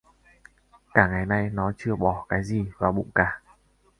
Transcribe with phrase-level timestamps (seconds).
[0.93, 3.41] Cả ngày nay nó chưa bỏ cái gì vào bụng cả